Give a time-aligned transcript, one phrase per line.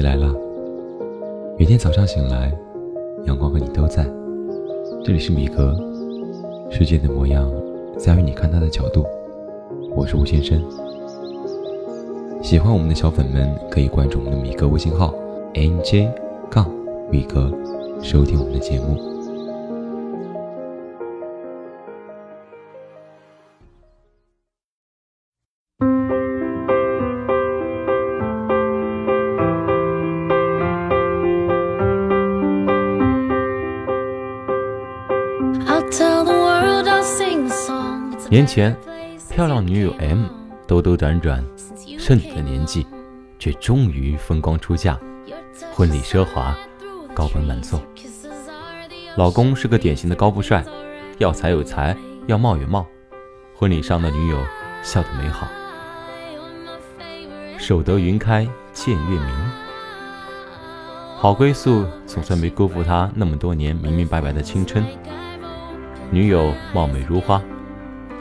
[0.00, 0.34] 你来了。
[1.58, 2.50] 每天早上醒来，
[3.26, 4.02] 阳光和你都在。
[5.04, 5.76] 这里是米格，
[6.70, 7.52] 世界的模样
[7.98, 9.04] 在于你看它的角度。
[9.94, 10.58] 我是吴先生。
[12.40, 15.14] 喜欢我们的小粉们可以关注我们的米格微信号
[15.52, 16.08] nj
[16.50, 16.64] 杠
[17.10, 17.52] 米格，
[18.00, 19.09] 收听我们的节目。
[38.30, 38.76] 年前，
[39.28, 40.26] 漂亮女友 M
[40.64, 41.44] 兜兜转转，
[41.98, 42.86] 剩女的年纪，
[43.40, 44.96] 却终于风光出嫁，
[45.74, 46.56] 婚礼奢华，
[47.12, 47.82] 高朋满座。
[49.16, 50.64] 老公是个典型的高富帅，
[51.18, 51.96] 要财有财，
[52.28, 52.86] 要貌有貌。
[53.52, 54.38] 婚礼上的女友
[54.80, 55.48] 笑得美好，
[57.58, 59.50] 守得云开见月明。
[61.16, 64.84] 好归宿总算没辜负他那么多年明明白白的青春。
[66.12, 67.42] 女友貌美如花。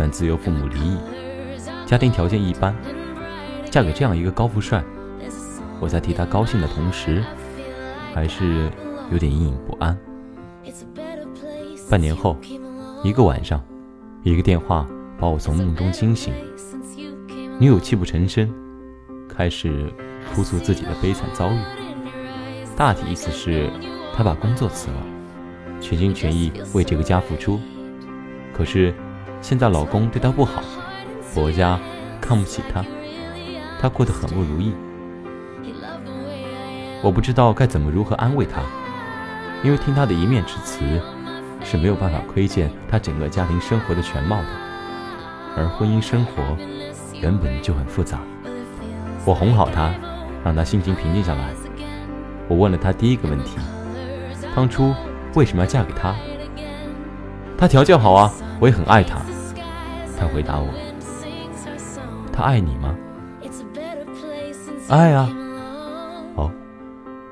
[0.00, 0.96] 但自由父母离异，
[1.84, 2.72] 家庭条件一般，
[3.68, 4.80] 嫁给这样一个高富帅，
[5.80, 7.20] 我在替他高兴的同时，
[8.14, 8.70] 还是
[9.10, 9.98] 有点隐隐不安。
[11.90, 12.36] 半年后，
[13.02, 13.60] 一个晚上，
[14.22, 14.86] 一个电话
[15.18, 16.32] 把我从梦中惊醒。
[17.58, 18.48] 女友泣不成声，
[19.28, 19.92] 开始
[20.32, 21.58] 哭诉自己的悲惨遭遇。
[22.76, 23.68] 大体意思是，
[24.14, 25.06] 她把工作辞了，
[25.80, 27.58] 全心全意为这个家付出，
[28.52, 28.94] 可是。
[29.40, 30.62] 现在老公对她不好，
[31.32, 31.78] 婆家
[32.20, 32.84] 看不起她，
[33.80, 34.74] 她过得很不如意。
[37.02, 38.60] 我不知道该怎么如何安慰她，
[39.62, 40.84] 因为听她的一面之词
[41.64, 44.48] 是没有办法窥见她整个家庭生活的全貌的，
[45.56, 46.42] 而婚姻生活
[47.20, 48.18] 原本就很复杂。
[49.24, 49.94] 我哄好她，
[50.44, 51.54] 让她心情平静下来。
[52.48, 53.58] 我问了她第一个问题：
[54.56, 54.92] 当初
[55.34, 56.14] 为什么要嫁给他？
[57.56, 58.32] 他条件好啊。
[58.60, 59.20] 我也很爱他，
[60.18, 60.66] 他回答我
[62.32, 62.92] ：“他爱你吗
[64.90, 65.30] ？”“爱啊。
[66.34, 66.50] ”“哦，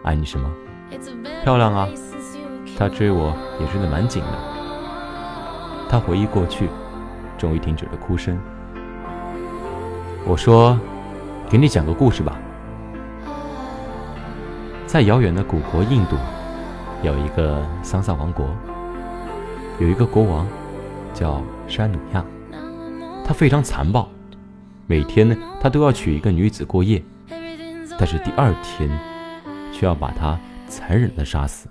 [0.05, 0.49] 爱你什么
[1.43, 1.89] ？”“漂亮啊。”
[2.79, 4.29] 他追我也追得蛮紧的。
[5.89, 6.69] 他回忆过去，
[7.37, 8.39] 终于停止了哭声。
[10.25, 10.79] 我说
[11.51, 12.39] ：“给你讲个故事吧。
[14.87, 16.17] 在遥远的古国印度，
[17.03, 18.47] 有一个桑萨王国，
[19.81, 20.47] 有一个国王。”
[21.17, 22.23] 叫山努亚，
[23.25, 24.07] 他非常残暴，
[24.87, 27.03] 每天呢，他都要娶一个女子过夜，
[27.99, 28.87] 但是第二天，
[29.73, 30.39] 却要把她
[30.69, 31.71] 残忍的杀死。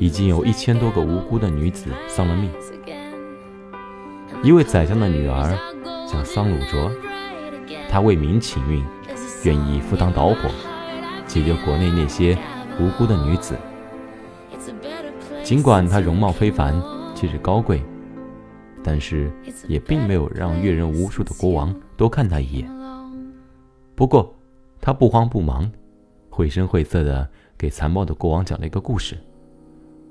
[0.00, 2.50] 已经有一千多个无辜的女子丧了命。
[4.42, 5.56] 一位宰相的女儿
[6.10, 6.90] 叫桑鲁卓，
[7.88, 8.84] 她为民请孕，
[9.44, 10.50] 愿意赴汤蹈火，
[11.28, 12.36] 解救国内那些
[12.80, 13.56] 无辜的女子。
[15.44, 16.74] 尽管她容貌非凡。
[17.24, 17.82] 气质高贵，
[18.82, 19.32] 但是
[19.66, 22.70] 也并没有让阅人无数的国王多看他一眼。
[23.94, 24.34] 不过，
[24.78, 25.70] 他不慌不忙，
[26.28, 27.26] 绘声绘色的
[27.56, 29.16] 给残暴的国王讲了一个故事。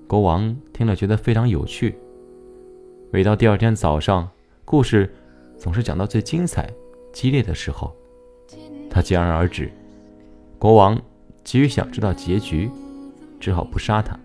[0.07, 1.95] 国王听了觉得非常有趣。
[3.11, 4.27] 每到第二天早上，
[4.65, 5.13] 故事
[5.55, 6.67] 总是讲到最精彩、
[7.13, 7.95] 激烈的时候，
[8.89, 9.71] 他戛然而止。
[10.57, 10.99] 国王
[11.43, 12.71] 急于想知道结局，
[13.39, 14.19] 只好不杀他。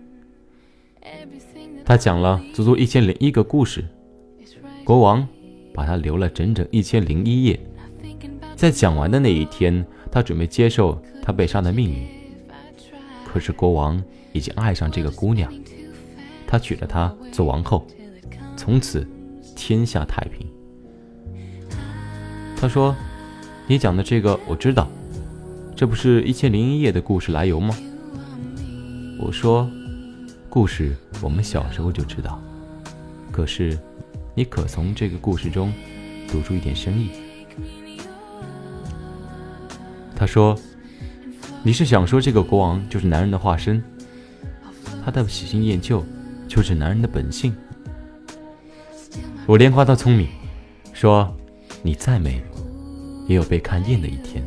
[1.89, 3.83] 他讲了足足一千零一个故事，
[4.83, 5.27] 国王
[5.73, 7.59] 把他留了整整一千零一夜。
[8.55, 12.07] 在讲完的那一天，他准备接受他被杀的命运。
[13.25, 13.99] 可是国王
[14.33, 15.51] 已经爱上这个姑娘，
[16.45, 17.87] 他娶了她做王后，
[18.55, 19.03] 从此
[19.55, 20.45] 天下太平。
[22.55, 22.95] 他说
[23.65, 24.87] ：“你讲的这个我知道，
[25.75, 27.75] 这不是一千零一夜的故事来由吗？”
[29.19, 29.67] 我说。
[30.49, 32.41] 故事我们小时候就知道，
[33.31, 33.77] 可是，
[34.33, 35.71] 你可从这个故事中
[36.27, 37.11] 读出一点深意？
[40.15, 40.57] 他说
[41.61, 43.81] ：“你是想说这个国王就是男人的化身，
[45.05, 46.03] 他的喜新厌旧
[46.47, 47.55] 就是男人的本性？”
[49.45, 50.27] 我连夸他聪明，
[50.93, 51.31] 说
[51.83, 52.41] ：“你再美，
[53.27, 54.43] 也有被看厌的一天。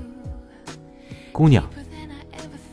[1.30, 1.64] 姑娘，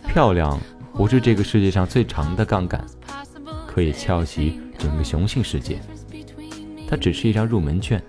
[0.08, 0.60] 漂亮
[0.94, 2.84] 不是这个世界上最长的杠杆。”
[3.80, 5.80] 可以撬起整个雄性世界，
[6.86, 8.04] 它只是一张入门券，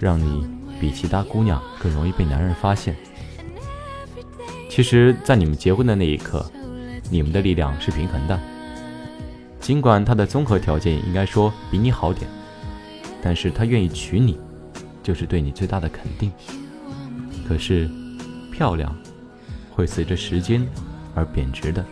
[0.00, 0.44] 让你
[0.80, 2.96] 比其他姑娘更容易被男人发现。
[4.68, 6.44] 其实，在你们结婚的那一刻，
[7.08, 8.36] 你们的力量是平衡的。
[9.60, 12.28] 尽管他的综合条件应该说比你好点，
[13.22, 14.40] 但是他愿意娶你，
[15.04, 16.32] 就是对你最大的肯定。
[17.46, 17.88] 可是，
[18.52, 18.92] 漂亮
[19.70, 20.66] 会随着时间
[21.14, 21.86] 而贬值的。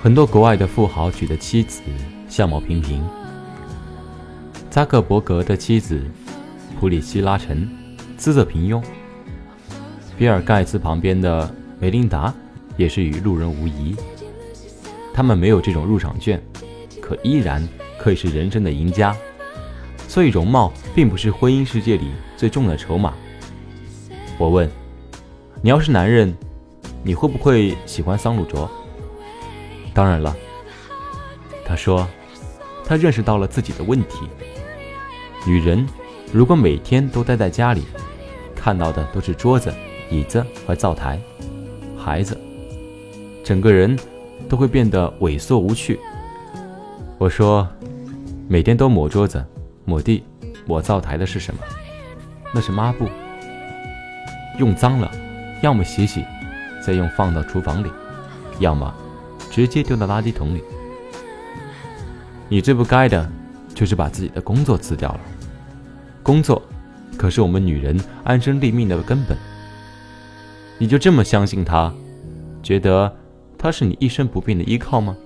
[0.00, 1.82] 很多国外的富豪娶的妻子
[2.28, 3.04] 相貌平平，
[4.70, 6.00] 扎克伯格的妻子
[6.78, 7.68] 普里希拉陈
[8.16, 8.80] 姿色平庸，
[10.16, 12.32] 比尔盖茨旁边的梅琳达
[12.76, 13.96] 也是与路人无疑。
[15.12, 16.40] 他们没有这种入场券，
[17.00, 17.66] 可依然
[17.98, 19.16] 可以是人生的赢家。
[20.06, 23.12] 所以，容貌并不是婚姻世界里最重的筹码。
[24.38, 24.70] 我问
[25.60, 26.32] ：“你要是男人，
[27.02, 28.70] 你会不会喜欢桑鲁卓？”
[29.98, 30.32] 当然了，
[31.66, 32.06] 他说，
[32.84, 34.28] 他认识到了自己的问题。
[35.44, 35.84] 女人
[36.32, 37.82] 如果每天都待在家里，
[38.54, 39.74] 看到的都是桌子、
[40.08, 41.18] 椅子和灶台，
[41.98, 42.38] 孩子，
[43.42, 43.98] 整个人
[44.48, 45.98] 都会变得萎缩无趣。
[47.18, 47.66] 我说，
[48.46, 49.44] 每天都抹桌子、
[49.84, 50.22] 抹地、
[50.64, 51.60] 抹灶台的是什么？
[52.54, 53.08] 那是抹布。
[54.60, 55.10] 用脏了，
[55.60, 56.24] 要么洗洗，
[56.80, 57.90] 再用放到厨房里，
[58.60, 58.94] 要么。
[59.58, 60.62] 直接丢到垃圾桶里。
[62.48, 63.28] 你最不该的，
[63.74, 65.20] 就是把自己的工作辞掉了。
[66.22, 66.62] 工作，
[67.16, 69.36] 可是我们女人安身立命的根本。
[70.78, 71.92] 你就这么相信他，
[72.62, 73.12] 觉得
[73.58, 75.16] 他是你一生不变的依靠吗？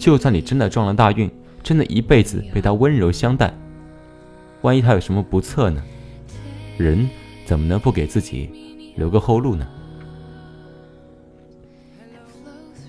[0.00, 1.30] 就算你真的撞了大运，
[1.62, 3.54] 真的一辈子被他温柔相待，
[4.62, 5.80] 万一他有什么不测呢？
[6.76, 7.08] 人
[7.46, 8.50] 怎么能不给自己
[8.96, 9.64] 留个后路呢？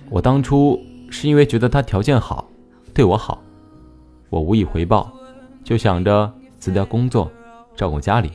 [0.10, 0.80] 我当初
[1.10, 2.50] 是因为觉得他条件好，
[2.94, 3.44] 对我好，
[4.30, 5.12] 我无以回报，
[5.64, 7.32] 就想着辞掉工作，
[7.76, 8.32] 照顾家里，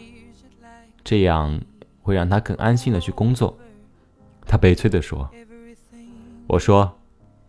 [1.02, 1.60] 这样
[2.00, 3.56] 会让他更安心的去工作。
[4.46, 5.28] 他悲催的说
[6.46, 6.96] ：“我说，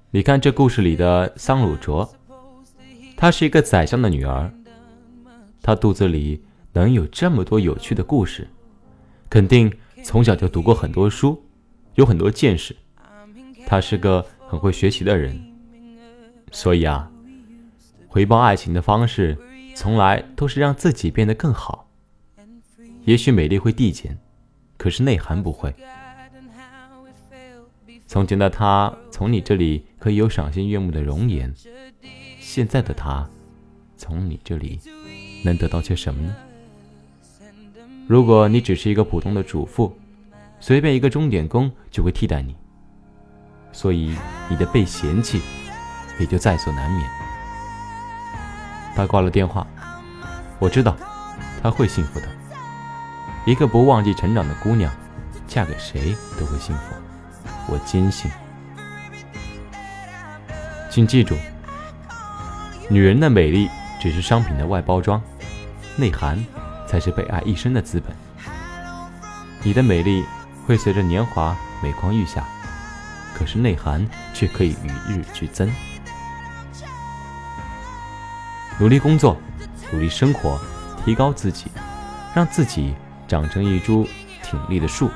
[0.09, 2.09] 你看这故事里的桑鲁卓，
[3.15, 4.51] 她是一个宰相的女儿，
[5.61, 6.41] 她肚子里
[6.73, 8.47] 能有这么多有趣的故事，
[9.29, 9.71] 肯定
[10.03, 11.43] 从小就读过很多书，
[11.93, 12.75] 有很多见识。”
[13.65, 15.39] 他是个很会学习的人，
[16.51, 17.11] 所以啊，
[18.07, 19.37] 回报爱情的方式
[19.75, 21.87] 从来都是让自己变得更好。
[23.03, 24.17] 也许美丽会递减，
[24.77, 25.73] 可是内涵不会。
[28.07, 31.53] 从前的他从你这里可以有赏心悦目的容颜，
[32.39, 33.27] 现在的他
[33.97, 34.79] 从你这里
[35.43, 36.35] 能得到些什么呢？
[38.07, 39.91] 如果你只是一个普通的主妇，
[40.59, 42.55] 随便一个钟点工就会替代你。
[43.75, 44.15] 所以
[44.47, 45.41] 你的被嫌弃
[46.17, 47.09] 也就在所难免。
[48.95, 49.67] 他挂了电话，
[50.59, 50.95] 我知道
[51.61, 52.27] 他会幸福的。
[53.45, 54.89] 一个不忘记成长的姑娘，
[55.45, 56.95] 嫁给谁都会幸福，
[57.67, 58.31] 我坚信。
[60.89, 61.35] 请记住，
[62.89, 63.69] 女人的美丽
[64.01, 65.21] 只是商品的外包装，
[65.97, 66.41] 内涵
[66.87, 68.15] 才是被爱一生的资本。
[69.63, 70.23] 你的美丽
[70.65, 72.47] 会随着年华每况愈下。
[73.35, 75.69] 可是内涵却可以与日俱增。
[78.79, 79.37] 努力工作，
[79.91, 80.57] 努力生活，
[81.03, 81.65] 提高自己，
[82.33, 82.95] 让自己
[83.27, 84.07] 长成一株
[84.41, 85.09] 挺立的树。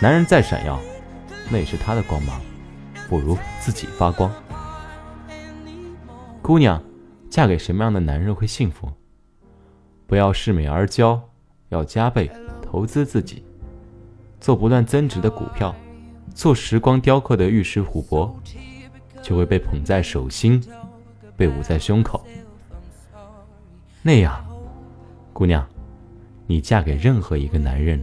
[0.00, 0.78] 男人再闪耀，
[1.48, 2.40] 那也是他的光芒，
[3.08, 4.32] 不如自己发光。
[6.42, 6.82] 姑娘，
[7.30, 8.90] 嫁给什么样的男人会幸福？
[10.06, 11.20] 不要恃美而骄，
[11.68, 12.30] 要加倍
[12.62, 13.44] 投资自己，
[14.40, 15.74] 做不断增值的股票。
[16.38, 18.32] 做时光雕刻的玉石琥珀
[19.20, 20.62] 就会被捧在手心
[21.36, 22.24] 被捂在胸口。
[24.02, 24.46] 那样
[25.32, 25.66] 姑娘
[26.46, 28.00] 你嫁给任何一个男人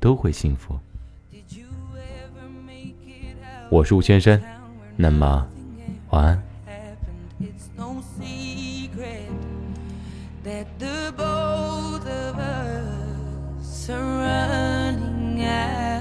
[0.00, 0.74] 都会幸福。
[3.68, 4.40] 我是吴先生
[4.96, 5.46] 那么
[6.08, 6.42] 晚安。
[10.44, 15.95] That the both of us are running out.